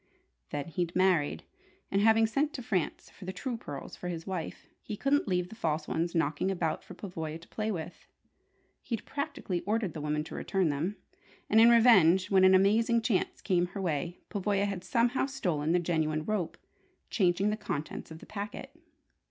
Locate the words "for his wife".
3.95-4.65